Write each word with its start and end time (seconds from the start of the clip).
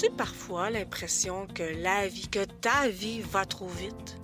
As-tu 0.00 0.12
parfois 0.12 0.70
l'impression 0.70 1.46
que 1.46 1.62
la 1.62 2.08
vie, 2.08 2.26
que 2.26 2.42
ta 2.42 2.88
vie 2.88 3.20
va 3.20 3.44
trop 3.44 3.68
vite? 3.68 4.18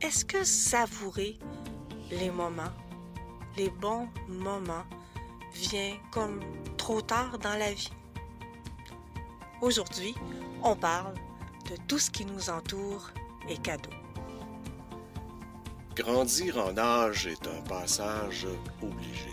Est-ce 0.00 0.24
que 0.24 0.42
savourer 0.42 1.38
les 2.10 2.28
moments, 2.28 2.72
les 3.56 3.70
bons 3.70 4.08
moments, 4.26 4.82
vient 5.54 5.96
comme 6.10 6.40
trop 6.76 7.00
tard 7.00 7.38
dans 7.38 7.54
la 7.56 7.72
vie? 7.72 7.92
Aujourd'hui, 9.60 10.12
on 10.64 10.74
parle 10.74 11.14
de 11.70 11.76
tout 11.86 12.00
ce 12.00 12.10
qui 12.10 12.24
nous 12.24 12.50
entoure 12.50 13.12
et 13.48 13.56
cadeau. 13.58 13.90
Grandir 15.94 16.58
en 16.58 16.76
âge 16.76 17.28
est 17.28 17.46
un 17.46 17.62
passage 17.68 18.48
obligé, 18.82 19.30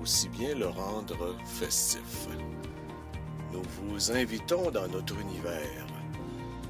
aussi 0.00 0.30
bien 0.30 0.54
le 0.54 0.68
rendre 0.68 1.36
festif. 1.44 2.26
Nous 3.52 3.62
vous 3.62 4.12
invitons 4.12 4.70
dans 4.70 4.86
notre 4.88 5.18
univers. 5.18 5.86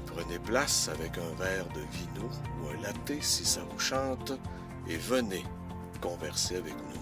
Prenez 0.07 0.39
place 0.39 0.89
avec 0.89 1.17
un 1.17 1.43
verre 1.43 1.67
de 1.75 1.81
vino 1.91 2.29
ou 2.59 2.69
un 2.69 2.81
latte 2.81 3.21
si 3.21 3.45
ça 3.45 3.61
vous 3.71 3.79
chante 3.79 4.33
et 4.87 4.97
venez 4.97 5.43
converser 6.01 6.57
avec 6.57 6.73
nous. 6.73 7.01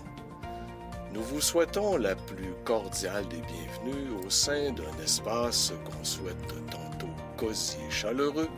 Nous 1.14 1.24
vous 1.24 1.42
souhaitons 1.42 1.98
la 1.98 2.16
plus 2.16 2.54
cordiale 2.66 3.28
des 3.30 3.42
bienvenues 3.42 4.26
au 4.26 4.30
sein 4.30 4.72
d'un 4.74 5.04
espace 5.04 5.74
qu'on 5.86 6.04
souhaite 6.04 6.48
tantôt 6.70 7.14
cosy 7.38 7.78
et 7.88 7.92
chaleureux, 7.92 8.50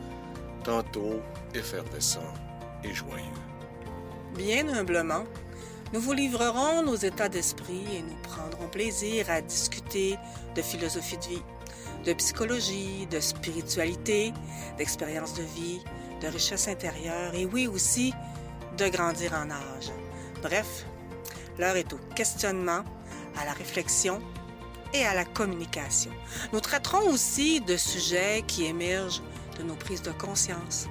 tantôt 0.64 1.20
effervescent 1.54 2.34
et 2.84 2.92
joyeux. 2.92 3.22
Bien 4.36 4.68
humblement, 4.68 5.24
nous 5.92 6.00
vous 6.00 6.12
livrerons 6.12 6.82
nos 6.82 6.96
états 6.96 7.28
d'esprit 7.28 7.84
et 7.94 8.02
nous 8.02 8.16
prendrons 8.22 8.68
plaisir 8.68 9.30
à 9.30 9.42
discuter 9.42 10.16
de 10.54 10.62
philosophie 10.62 11.18
de 11.18 11.24
vie, 11.24 11.42
de 12.06 12.12
psychologie, 12.14 13.06
de 13.10 13.20
spiritualité, 13.20 14.32
d'expérience 14.78 15.34
de 15.34 15.42
vie, 15.42 15.80
de 16.22 16.28
richesse 16.28 16.68
intérieure 16.68 17.34
et 17.34 17.44
oui 17.44 17.66
aussi 17.66 18.14
de 18.78 18.88
grandir 18.88 19.34
en 19.34 19.50
âge. 19.50 19.92
Bref, 20.42 20.86
l'heure 21.58 21.76
est 21.76 21.92
au 21.92 21.98
questionnement, 22.16 22.84
à 23.36 23.44
la 23.44 23.52
réflexion 23.52 24.20
et 24.94 25.04
à 25.04 25.14
la 25.14 25.24
communication. 25.24 26.10
Nous 26.52 26.60
traiterons 26.60 27.08
aussi 27.10 27.60
de 27.60 27.76
sujets 27.76 28.44
qui 28.46 28.64
émergent 28.64 29.22
de 29.58 29.62
nos 29.62 29.74
prises 29.74 30.02
de 30.02 30.12
conscience, 30.12 30.86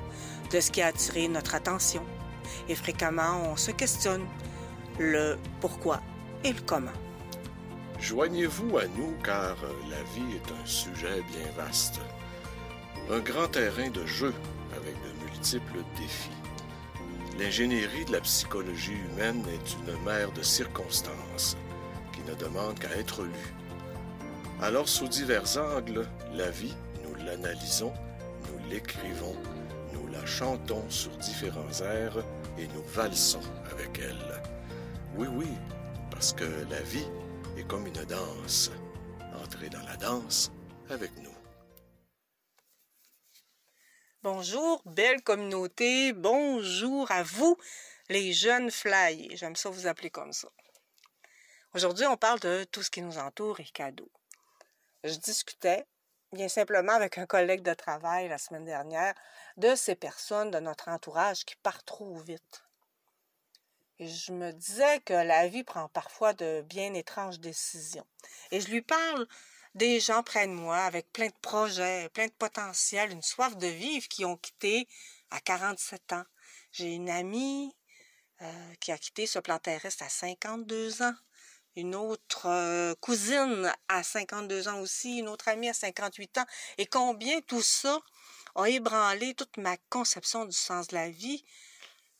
de 0.52 0.60
ce 0.60 0.72
qui 0.72 0.82
a 0.82 0.88
attiré 0.88 1.28
notre 1.28 1.56
attention. 1.56 2.04
Et 2.68 2.76
fréquemment, 2.76 3.44
on 3.52 3.56
se 3.56 3.72
questionne 3.72 4.26
le 5.00 5.38
pourquoi 5.59 6.02
et 6.44 6.53
le 6.53 6.61
comment. 6.66 6.92
Joignez-vous 8.00 8.78
à 8.78 8.86
nous 8.97 9.14
car 9.23 9.56
la 9.89 10.02
vie 10.16 10.36
est 10.36 10.52
un 10.52 10.66
sujet 10.66 11.22
bien 11.31 11.52
vaste. 11.56 12.00
Un 13.09 13.19
grand 13.19 13.47
terrain 13.47 13.89
de 13.89 14.06
jeu 14.06 14.34
avec 14.75 14.95
de 14.95 15.25
multiples 15.25 15.84
défis. 15.97 16.30
L'ingénierie 17.39 18.06
de 18.06 18.14
la 18.14 18.22
psychologie 18.22 18.94
humaine 19.12 19.44
est 19.53 19.73
une 19.73 20.03
mer 20.03 20.31
de 20.31 20.42
circonstances 20.42 21.58
qui 22.14 22.22
ne 22.30 22.36
demande 22.36 22.78
qu'à 22.80 22.95
être 22.97 23.23
lue. 23.23 23.53
Alors, 24.62 24.88
sous 24.88 25.08
divers 25.08 25.58
angles, 25.58 26.08
la 26.34 26.50
vie, 26.52 26.75
nous 27.03 27.16
l'analysons, 27.25 27.94
nous 28.47 28.69
l'écrivons, 28.69 29.36
nous 29.94 30.08
la 30.12 30.23
chantons 30.25 30.84
sur 30.89 31.12
différents 31.17 31.81
airs 31.84 32.23
et 32.59 32.67
nous 32.67 32.84
valsons 32.94 33.42
avec 33.72 34.00
elle. 34.00 34.42
Oui, 35.17 35.28
oui, 35.28 35.50
parce 36.09 36.31
que 36.31 36.45
la 36.70 36.81
vie 36.84 37.08
est 37.58 37.67
comme 37.67 37.86
une 37.86 38.06
danse. 38.06 38.72
Entrez 39.44 39.69
dans 39.69 39.86
la 39.86 39.97
danse 39.97 40.52
avec 40.90 41.12
nous. 41.18 41.36
Bonjour, 44.24 44.81
belle 44.86 45.22
communauté. 45.22 46.13
Bonjour 46.13 47.12
à 47.12 47.24
vous, 47.24 47.58
les 48.08 48.31
jeunes 48.31 48.72
flyers. 48.72 49.36
J'aime 49.36 49.58
ça 49.58 49.69
vous 49.69 49.86
appeler 49.86 50.09
comme 50.09 50.31
ça. 50.31 50.47
Aujourd'hui, 51.74 52.06
on 52.07 52.16
parle 52.16 52.40
de 52.40 52.63
tout 52.72 52.81
ce 52.81 52.90
qui 52.90 53.02
nous 53.02 53.18
entoure 53.18 53.59
et 53.59 53.66
cadeaux. 53.66 54.12
Je 55.03 55.16
discutais 55.16 55.86
bien 56.31 56.47
simplement 56.47 56.94
avec 56.94 57.18
un 57.18 57.25
collègue 57.25 57.63
de 57.63 57.74
travail 57.74 58.30
la 58.30 58.38
semaine 58.38 58.66
dernière 58.66 59.13
de 59.57 59.75
ces 59.75 59.96
personnes 59.96 60.52
de 60.52 60.59
notre 60.59 60.88
entourage 60.88 61.44
qui 61.44 61.57
partent 61.57 61.86
trop 61.86 62.18
vite. 62.19 62.63
Je 64.01 64.31
me 64.31 64.51
disais 64.51 65.00
que 65.01 65.13
la 65.13 65.47
vie 65.47 65.63
prend 65.63 65.88
parfois 65.89 66.34
de 66.34 66.63
bien 66.67 66.91
étranges 66.95 67.39
décisions. 67.39 68.06
Et 68.50 68.59
je 68.59 68.67
lui 68.69 68.81
parle 68.81 69.28
des 69.75 70.00
gens 70.00 70.23
près 70.23 70.47
de 70.47 70.53
moi 70.53 70.79
avec 70.79 71.13
plein 71.13 71.28
de 71.28 71.39
projets, 71.44 72.09
plein 72.09 72.25
de 72.25 72.31
potentiel, 72.31 73.12
une 73.12 73.22
soif 73.22 73.56
de 73.57 73.67
vivre 73.67 74.07
qui 74.07 74.25
ont 74.25 74.38
quitté 74.38 74.88
à 75.29 75.39
47 75.39 76.13
ans. 76.13 76.23
J'ai 76.72 76.95
une 76.95 77.12
amie 77.12 77.75
euh, 78.41 78.73
qui 78.79 78.91
a 78.91 78.97
quitté 78.97 79.28
ce 79.28 79.38
plan 79.38 79.59
terrestre 79.59 80.03
à 80.03 80.09
52 80.09 81.03
ans. 81.03 81.13
Une 81.75 81.94
autre 81.94 82.47
euh, 82.47 82.95
cousine 83.01 83.72
à 83.88 84.01
52 84.01 84.68
ans 84.68 84.79
aussi, 84.79 85.19
une 85.19 85.29
autre 85.29 85.47
amie 85.47 85.69
à 85.69 85.73
58 85.73 86.39
ans. 86.39 86.45
Et 86.79 86.88
combien 86.88 87.39
tout 87.41 87.62
ça 87.62 88.00
a 88.56 88.68
ébranlé 88.68 89.35
toute 89.35 89.57
ma 89.57 89.78
conception 89.91 90.45
du 90.45 90.57
sens 90.57 90.88
de 90.88 90.95
la 90.95 91.12
vie. 91.12 91.45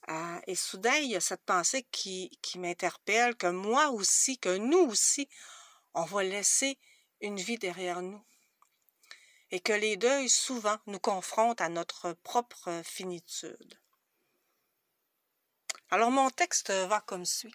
Euh, 0.10 0.40
et 0.48 0.56
soudain, 0.56 0.96
il 0.96 1.12
y 1.12 1.16
a 1.16 1.22
cette 1.22 1.44
pensée 1.44 1.84
qui, 1.92 2.38
qui 2.42 2.60
m'interpelle, 2.60 3.36
que 3.36 3.48
moi 3.48 3.90
aussi, 3.90 4.38
que 4.40 4.58
nous 4.58 4.80
aussi, 4.80 5.30
on 5.94 6.04
va 6.04 6.24
laisser 6.24 6.78
une 7.22 7.38
vie 7.38 7.58
derrière 7.58 8.02
nous. 8.02 8.24
Et 9.52 9.60
que 9.60 9.74
les 9.74 9.98
deuils, 9.98 10.30
souvent, 10.30 10.78
nous 10.88 11.00
confrontent 11.00 11.62
à 11.62 11.70
notre 11.70 12.14
propre 12.24 12.82
finitude. 12.84 13.80
Alors 15.90 16.10
mon 16.10 16.30
texte 16.30 16.72
va 16.72 17.02
comme 17.02 17.26
suit. 17.26 17.54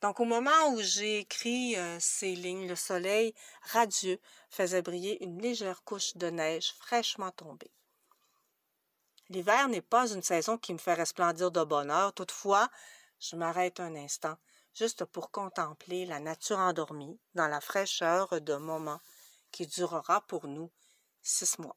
Donc 0.00 0.18
au 0.18 0.24
moment 0.24 0.70
où 0.72 0.80
j'ai 0.80 1.18
écrit 1.18 1.76
euh, 1.76 1.98
ces 2.00 2.34
lignes, 2.34 2.66
le 2.66 2.74
soleil 2.74 3.34
radieux 3.62 4.18
faisait 4.48 4.82
briller 4.82 5.22
une 5.22 5.40
légère 5.40 5.84
couche 5.84 6.16
de 6.16 6.30
neige 6.30 6.72
fraîchement 6.78 7.30
tombée. 7.30 7.70
L'hiver 9.30 9.68
n'est 9.68 9.80
pas 9.80 10.12
une 10.12 10.22
saison 10.22 10.58
qui 10.58 10.72
me 10.72 10.78
fait 10.78 10.94
resplendir 10.94 11.50
de 11.50 11.64
bonheur, 11.64 12.12
toutefois, 12.12 12.68
je 13.20 13.36
m'arrête 13.36 13.80
un 13.80 13.94
instant 13.94 14.36
juste 14.74 15.04
pour 15.04 15.30
contempler 15.30 16.06
la 16.06 16.20
nature 16.20 16.58
endormie 16.58 17.18
dans 17.34 17.48
la 17.48 17.60
fraîcheur 17.60 18.40
de 18.40 18.56
moment 18.56 19.00
qui 19.50 19.66
durera 19.66 20.20
pour 20.26 20.46
nous 20.46 20.70
six 21.22 21.58
mois. 21.58 21.76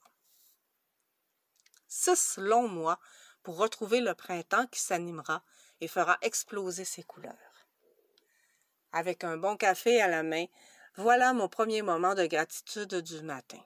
Six 1.88 2.38
longs 2.38 2.68
mois 2.68 3.00
pour 3.44 3.58
retrouver 3.58 4.00
le 4.00 4.16
printemps 4.16 4.68
qui 4.68 4.80
s'animera 4.80 5.44
et 5.82 5.88
fera 5.88 6.18
exploser 6.22 6.86
ses 6.86 7.04
couleurs. 7.04 7.68
Avec 8.92 9.24
un 9.24 9.38
bon 9.38 9.58
café 9.58 10.02
à 10.02 10.08
la 10.08 10.24
main, 10.24 10.46
voilà 10.96 11.34
mon 11.34 11.50
premier 11.50 11.82
moment 11.82 12.16
de 12.16 12.26
gratitude 12.26 12.96
du 12.96 13.22
matin. 13.22 13.60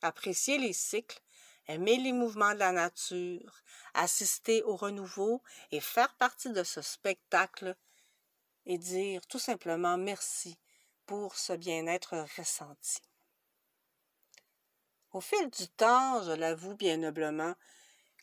Apprécier 0.00 0.58
les 0.58 0.72
cycles, 0.72 1.20
aimer 1.68 1.96
les 1.96 2.12
mouvements 2.12 2.54
de 2.54 2.58
la 2.58 2.72
nature, 2.72 3.62
assister 3.94 4.62
au 4.62 4.76
renouveau 4.76 5.42
et 5.70 5.80
faire 5.80 6.14
partie 6.14 6.50
de 6.50 6.62
ce 6.62 6.82
spectacle 6.82 7.76
et 8.66 8.78
dire 8.78 9.26
tout 9.26 9.38
simplement 9.38 9.96
merci 9.96 10.58
pour 11.06 11.36
ce 11.36 11.52
bien-être 11.52 12.26
ressenti. 12.36 13.00
Au 15.12 15.20
fil 15.20 15.50
du 15.50 15.68
temps, 15.68 16.22
je 16.22 16.32
l'avoue 16.32 16.74
bien 16.74 17.02
humblement, 17.02 17.54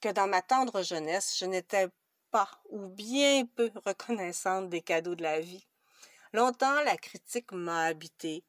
que 0.02 0.10
dans 0.10 0.28
ma 0.28 0.42
tendre 0.42 0.82
jeunesse, 0.82 1.38
je 1.38 1.46
n'étais 1.46 1.88
pas 2.32 2.50
ou 2.70 2.88
bien 2.88 3.46
peu 3.46 3.72
reconnaissante 3.86 4.70
des 4.70 4.82
cadeaux 4.82 5.16
de 5.16 5.24
la 5.24 5.40
vie. 5.40 5.68
Longtemps, 6.34 6.82
la 6.84 6.98
critique 6.98 7.52
m'a 7.52 7.86
habité 7.86 8.44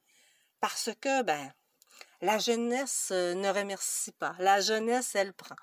parce 0.60 0.90
que, 1.00 1.22
ben, 1.22 1.52
la 2.20 2.38
jeunesse 2.38 3.10
ne 3.10 3.48
remercie 3.48 4.12
pas. 4.12 4.34
La 4.38 4.60
jeunesse, 4.60 5.14
elle 5.14 5.32
prend. 5.32 5.56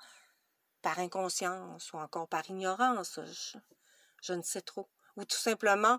Par 0.82 0.98
inconscience 0.98 1.92
ou 1.92 1.98
encore 1.98 2.28
par 2.28 2.48
ignorance, 2.48 3.20
je, 3.24 3.58
je 4.22 4.32
ne 4.32 4.42
sais 4.42 4.62
trop 4.62 4.88
ou 5.16 5.24
tout 5.24 5.36
simplement 5.36 5.98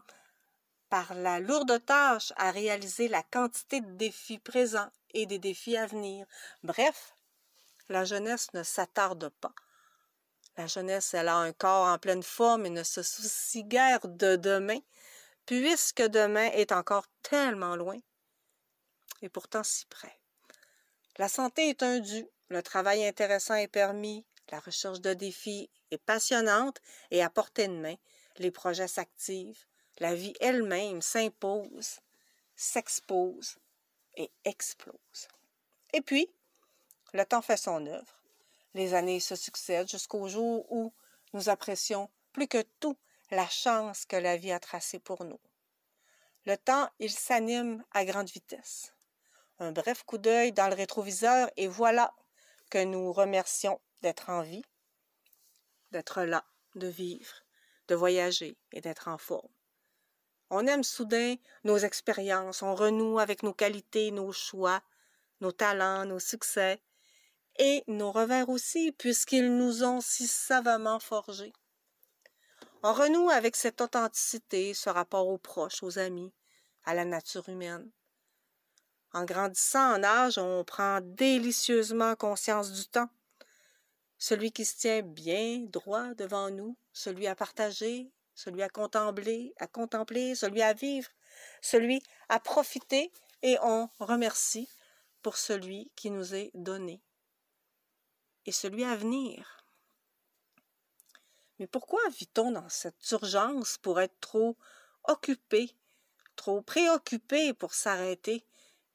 par 0.89 1.13
la 1.13 1.39
lourde 1.39 1.83
tâche 1.85 2.33
à 2.37 2.51
réaliser 2.51 3.07
la 3.07 3.21
quantité 3.21 3.81
de 3.81 3.91
défis 3.91 4.39
présents 4.39 4.89
et 5.13 5.25
des 5.25 5.37
défis 5.37 5.77
à 5.77 5.85
venir. 5.85 6.25
Bref, 6.63 7.15
la 7.89 8.05
jeunesse 8.05 8.53
ne 8.53 8.63
s'attarde 8.63 9.29
pas. 9.41 9.53
La 10.57 10.67
jeunesse, 10.67 11.13
elle 11.13 11.27
a 11.27 11.35
un 11.35 11.53
corps 11.53 11.87
en 11.87 11.97
pleine 11.97 12.23
forme 12.23 12.65
et 12.65 12.69
ne 12.69 12.83
se 12.83 13.03
soucie 13.03 13.63
guère 13.63 13.99
de 14.03 14.35
demain, 14.35 14.79
puisque 15.45 16.01
demain 16.01 16.49
est 16.51 16.71
encore 16.71 17.05
tellement 17.21 17.75
loin, 17.75 17.97
et 19.21 19.29
pourtant 19.29 19.63
si 19.63 19.85
près. 19.85 20.18
La 21.19 21.27
santé 21.27 21.67
est 21.67 21.83
un 21.83 21.99
dû, 21.99 22.25
le 22.47 22.63
travail 22.63 23.05
intéressant 23.05 23.55
est 23.55 23.67
permis, 23.67 24.25
la 24.51 24.59
recherche 24.61 25.01
de 25.01 25.13
défis 25.13 25.69
est 25.91 25.97
passionnante 25.97 26.79
et 27.11 27.21
à 27.21 27.29
portée 27.29 27.67
de 27.67 27.73
main. 27.73 27.95
Les 28.37 28.51
projets 28.51 28.87
s'activent. 28.87 29.65
La 29.97 30.15
vie 30.15 30.33
elle-même 30.39 31.01
s'impose, 31.01 31.99
s'expose 32.55 33.57
et 34.15 34.31
explose. 34.45 35.27
Et 35.91 35.99
puis, 35.99 36.31
le 37.11 37.25
temps 37.25 37.41
fait 37.41 37.57
son 37.57 37.85
œuvre. 37.85 38.23
Les 38.73 38.93
années 38.93 39.19
se 39.19 39.35
succèdent 39.35 39.89
jusqu'au 39.89 40.29
jour 40.29 40.71
où 40.71 40.93
nous 41.33 41.49
apprécions 41.49 42.09
plus 42.31 42.47
que 42.47 42.63
tout 42.79 42.95
la 43.29 43.47
chance 43.49 44.05
que 44.05 44.15
la 44.15 44.37
vie 44.37 44.53
a 44.53 44.59
tracée 44.61 44.99
pour 44.99 45.25
nous. 45.25 45.41
Le 46.45 46.55
temps, 46.55 46.89
il 46.99 47.11
s'anime 47.11 47.83
à 47.91 48.05
grande 48.05 48.29
vitesse. 48.29 48.93
Un 49.59 49.71
bref 49.71 50.03
coup 50.03 50.17
d'œil 50.17 50.53
dans 50.53 50.67
le 50.67 50.75
rétroviseur 50.75 51.49
et 51.57 51.67
voilà 51.67 52.13
que 52.69 52.83
nous 52.83 53.11
remercions 53.11 53.79
d'être 54.01 54.29
en 54.29 54.41
vie, 54.41 54.63
d'être 55.91 56.23
là, 56.23 56.45
de 56.75 56.87
vivre, 56.87 57.33
de 57.87 57.95
voyager 57.95 58.57
et 58.71 58.81
d'être 58.81 59.07
en 59.07 59.17
forme. 59.17 59.49
On 60.49 60.65
aime 60.65 60.83
soudain 60.83 61.35
nos 61.63 61.77
expériences, 61.77 62.61
on 62.61 62.73
renoue 62.73 63.19
avec 63.19 63.43
nos 63.43 63.53
qualités, 63.53 64.11
nos 64.11 64.31
choix, 64.31 64.81
nos 65.41 65.51
talents, 65.51 66.05
nos 66.05 66.19
succès, 66.19 66.81
et 67.59 67.83
nos 67.87 68.11
revers 68.11 68.49
aussi, 68.49 68.93
puisqu'ils 68.93 69.55
nous 69.55 69.83
ont 69.83 69.99
si 69.99 70.25
savamment 70.25 70.99
forgés. 70.99 71.53
On 72.81 72.93
renoue 72.93 73.29
avec 73.29 73.57
cette 73.57 73.81
authenticité, 73.81 74.73
ce 74.73 74.89
rapport 74.89 75.27
aux 75.27 75.37
proches, 75.37 75.83
aux 75.83 75.99
amis, 75.99 76.33
à 76.85 76.93
la 76.93 77.03
nature 77.03 77.49
humaine. 77.49 77.91
En 79.11 79.25
grandissant 79.25 79.95
en 79.95 80.03
âge, 80.03 80.37
on 80.37 80.63
prend 80.63 80.99
délicieusement 81.01 82.15
conscience 82.15 82.71
du 82.71 82.85
temps, 82.85 83.09
celui 84.19 84.51
qui 84.51 84.65
se 84.65 84.77
tient 84.77 85.01
bien 85.01 85.65
droit 85.67 86.13
devant 86.13 86.51
nous, 86.51 86.77
celui 86.93 87.25
à 87.25 87.35
partager, 87.35 88.11
celui 88.35 88.61
à 88.61 88.69
contempler, 88.69 89.53
à 89.57 89.67
contempler, 89.67 90.35
celui 90.35 90.61
à 90.61 90.73
vivre, 90.73 91.09
celui 91.61 92.03
à 92.27 92.39
profiter, 92.39 93.11
et 93.41 93.57
on 93.63 93.89
remercie 93.99 94.69
pour 95.21 95.37
celui 95.37 95.89
qui 95.95 96.11
nous 96.11 96.35
est 96.35 96.51
donné. 96.53 97.01
Et 98.45 98.51
celui 98.51 98.83
à 98.83 98.95
venir. 98.95 99.65
Mais 101.57 101.67
pourquoi 101.67 101.99
vit-on 102.09 102.51
dans 102.51 102.69
cette 102.69 103.11
urgence 103.11 103.77
pour 103.77 103.99
être 103.99 104.19
trop 104.21 104.55
occupé, 105.07 105.75
trop 106.35 106.61
préoccupé 106.61 107.53
pour 107.53 107.73
s'arrêter? 107.73 108.45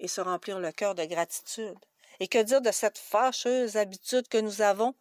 Et 0.01 0.09
se 0.09 0.21
remplir 0.21 0.59
le 0.59 0.73
cœur 0.73 0.95
de 0.95 1.05
gratitude? 1.05 1.79
Et 2.21 2.29
que 2.29 2.43
dire 2.43 2.61
de 2.61 2.71
cette 2.71 2.99
fâcheuse 2.99 3.77
habitude 3.77 4.29
que 4.29 4.39
nous 4.39 4.63
avons 4.63 4.95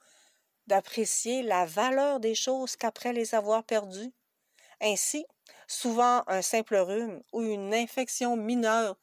d'apprécier 0.68 1.44
la 1.44 1.66
valeur 1.66 2.20
des 2.20 2.36
choses 2.36 2.76
qu'après 2.76 3.14
les 3.14 3.36
avoir 3.36 3.64
perdues? 3.64 4.12
Ainsi, 4.82 5.26
souvent 5.68 6.24
un 6.28 6.42
simple 6.42 6.76
rhume 6.76 7.22
ou 7.32 7.42
une 7.42 7.74
infection 7.74 8.36
mineure 8.36 8.98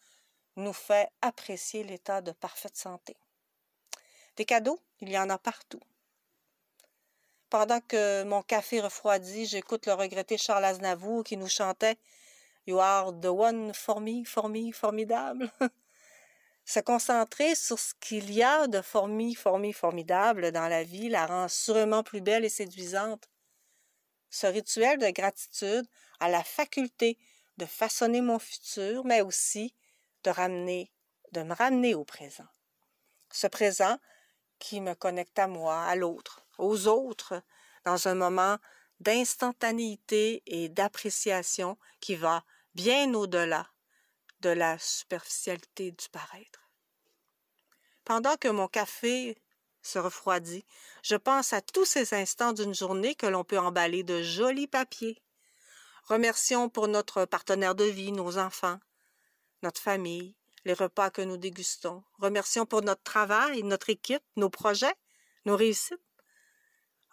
nous 0.56 0.72
fait 0.72 1.08
apprécier 1.22 1.84
l'état 1.84 2.20
de 2.20 2.32
parfaite 2.32 2.76
santé. 2.76 3.16
Des 4.36 4.44
cadeaux, 4.44 4.80
il 5.00 5.10
y 5.10 5.18
en 5.18 5.30
a 5.30 5.38
partout. 5.38 5.80
Pendant 7.48 7.80
que 7.80 8.22
mon 8.24 8.42
café 8.42 8.80
refroidit, 8.80 9.46
j'écoute 9.46 9.86
le 9.86 9.94
regretté 9.94 10.38
Charles 10.38 10.64
Aznavour 10.64 11.24
qui 11.24 11.36
nous 11.36 11.48
chantait 11.48 11.98
You 12.66 12.78
are 12.78 13.12
the 13.12 13.26
one 13.26 13.72
for 13.74 14.00
me, 14.00 14.24
for 14.24 14.48
me, 14.48 14.70
formidable. 14.70 15.50
Se 16.70 16.78
concentrer 16.78 17.56
sur 17.56 17.80
ce 17.80 17.94
qu'il 17.98 18.32
y 18.32 18.44
a 18.44 18.68
de 18.68 18.80
formi, 18.80 19.34
formi, 19.34 19.72
formidable 19.72 20.52
dans 20.52 20.68
la 20.68 20.84
vie 20.84 21.08
la 21.08 21.26
rend 21.26 21.48
sûrement 21.48 22.04
plus 22.04 22.20
belle 22.20 22.44
et 22.44 22.48
séduisante. 22.48 23.28
Ce 24.30 24.46
rituel 24.46 25.00
de 25.00 25.10
gratitude 25.10 25.84
a 26.20 26.28
la 26.28 26.44
faculté 26.44 27.18
de 27.56 27.66
façonner 27.66 28.20
mon 28.20 28.38
futur, 28.38 29.04
mais 29.04 29.20
aussi 29.20 29.74
de 30.22 30.30
ramener, 30.30 30.92
de 31.32 31.42
me 31.42 31.54
ramener 31.54 31.96
au 31.96 32.04
présent. 32.04 32.46
Ce 33.32 33.48
présent 33.48 33.98
qui 34.60 34.80
me 34.80 34.94
connecte 34.94 35.40
à 35.40 35.48
moi, 35.48 35.82
à 35.82 35.96
l'autre, 35.96 36.46
aux 36.56 36.86
autres, 36.86 37.42
dans 37.84 38.06
un 38.06 38.14
moment 38.14 38.58
d'instantanéité 39.00 40.44
et 40.46 40.68
d'appréciation 40.68 41.76
qui 41.98 42.14
va 42.14 42.44
bien 42.76 43.12
au-delà 43.12 43.66
de 44.40 44.50
la 44.50 44.78
superficialité 44.78 45.92
du 45.92 46.08
paraître. 46.10 46.70
Pendant 48.04 48.36
que 48.36 48.48
mon 48.48 48.68
café 48.68 49.36
se 49.82 49.98
refroidit, 49.98 50.64
je 51.02 51.16
pense 51.16 51.52
à 51.52 51.60
tous 51.60 51.84
ces 51.84 52.14
instants 52.14 52.52
d'une 52.52 52.74
journée 52.74 53.14
que 53.14 53.26
l'on 53.26 53.44
peut 53.44 53.58
emballer 53.58 54.02
de 54.02 54.22
jolis 54.22 54.66
papiers. 54.66 55.22
Remercions 56.04 56.68
pour 56.68 56.88
notre 56.88 57.24
partenaire 57.24 57.74
de 57.74 57.84
vie, 57.84 58.12
nos 58.12 58.38
enfants, 58.38 58.80
notre 59.62 59.80
famille, 59.80 60.34
les 60.64 60.74
repas 60.74 61.10
que 61.10 61.22
nous 61.22 61.36
dégustons. 61.36 62.02
Remercions 62.18 62.66
pour 62.66 62.82
notre 62.82 63.02
travail, 63.02 63.62
notre 63.62 63.90
équipe, 63.90 64.22
nos 64.36 64.50
projets, 64.50 64.94
nos 65.44 65.56
réussites. 65.56 66.00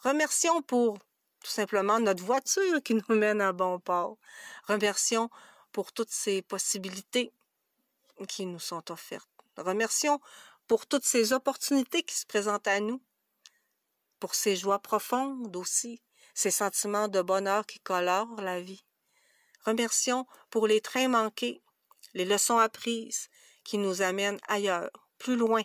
Remercions 0.03 0.62
pour 0.62 0.97
tout 1.44 1.51
simplement 1.51 2.00
notre 2.00 2.23
voiture 2.23 2.81
qui 2.83 2.95
nous 2.95 3.15
mène 3.15 3.41
à 3.41 3.53
bon 3.53 3.80
port. 3.80 4.18
Remercions 4.68 5.30
pour 5.77 5.91
toutes 5.91 6.09
ces 6.09 6.41
possibilités 6.41 7.31
qui 8.27 8.47
nous 8.47 8.57
sont 8.57 8.91
offertes. 8.91 9.29
Remercions 9.57 10.19
pour 10.65 10.88
toutes 10.88 11.06
ces 11.06 11.33
opportunités 11.33 12.01
qui 12.01 12.15
se 12.15 12.25
présentent 12.25 12.68
à 12.68 12.79
nous, 12.79 13.00
pour 14.19 14.33
ces 14.33 14.56
joies 14.56 14.79
profondes 14.79 15.56
aussi, 15.56 16.01
ces 16.33 16.50
sentiments 16.50 17.07
de 17.07 17.21
bonheur 17.21 17.63
qui 17.68 17.79
colorent 17.79 18.41
la 18.41 18.59
vie. 18.59 18.83
Remercions 19.65 20.25
pour 20.50 20.65
les 20.65 20.81
trains 20.81 21.09
manqués, 21.09 21.62
les 22.15 22.25
leçons 22.25 22.57
apprises 22.57 23.30
qui 23.63 23.77
nous 23.77 24.01
amènent 24.01 24.39
ailleurs, 24.47 24.89
plus 25.19 25.35
loin, 25.35 25.62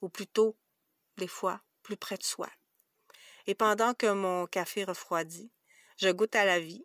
ou 0.00 0.08
plutôt, 0.08 0.56
des 1.16 1.28
fois, 1.28 1.60
plus 1.84 1.96
près 1.96 2.16
de 2.16 2.24
soi. 2.24 2.48
Et 3.46 3.54
pendant 3.54 3.94
que 3.94 4.10
mon 4.10 4.48
café 4.48 4.82
refroidit, 4.82 5.52
je 5.96 6.08
goûte 6.08 6.34
à 6.34 6.44
la 6.44 6.58
vie 6.58 6.84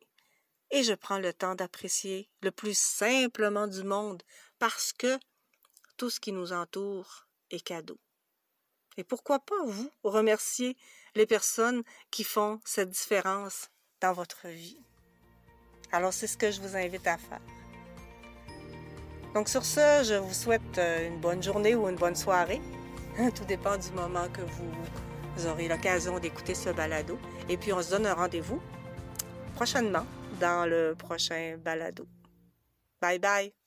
et 0.71 0.83
je 0.83 0.93
prends 0.93 1.19
le 1.19 1.33
temps 1.33 1.55
d'apprécier 1.55 2.29
le 2.41 2.51
plus 2.51 2.77
simplement 2.77 3.67
du 3.67 3.83
monde 3.83 4.21
parce 4.59 4.93
que 4.93 5.17
tout 5.97 6.09
ce 6.09 6.19
qui 6.19 6.31
nous 6.31 6.53
entoure 6.53 7.27
est 7.51 7.61
cadeau. 7.61 7.97
Et 8.97 9.03
pourquoi 9.03 9.39
pas 9.39 9.63
vous 9.65 9.91
remercier 10.03 10.75
les 11.15 11.25
personnes 11.25 11.83
qui 12.11 12.23
font 12.23 12.59
cette 12.65 12.89
différence 12.89 13.69
dans 14.01 14.13
votre 14.13 14.47
vie? 14.47 14.79
Alors 15.91 16.13
c'est 16.13 16.27
ce 16.27 16.37
que 16.37 16.51
je 16.51 16.61
vous 16.61 16.75
invite 16.75 17.07
à 17.07 17.17
faire. 17.17 17.41
Donc 19.33 19.47
sur 19.47 19.63
ce, 19.63 20.03
je 20.03 20.15
vous 20.15 20.33
souhaite 20.33 20.77
euh, 20.77 21.07
une 21.07 21.19
bonne 21.19 21.41
journée 21.41 21.75
ou 21.75 21.87
une 21.87 21.95
bonne 21.95 22.15
soirée. 22.15 22.61
Tout 23.35 23.45
dépend 23.45 23.77
du 23.77 23.91
moment 23.91 24.27
que 24.29 24.41
vous 24.41 25.47
aurez 25.47 25.67
l'occasion 25.67 26.19
d'écouter 26.19 26.55
ce 26.55 26.69
balado. 26.69 27.17
Et 27.47 27.57
puis 27.57 27.71
on 27.73 27.81
se 27.81 27.89
donne 27.91 28.05
un 28.05 28.13
rendez-vous 28.13 28.61
prochainement 29.55 30.05
dans 30.39 30.65
le 30.69 30.95
prochain 30.95 31.57
balado. 31.57 32.07
Bye 33.01 33.19
bye. 33.19 33.58